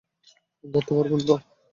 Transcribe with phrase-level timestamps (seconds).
[0.63, 1.35] ধরতে পারবেন তো?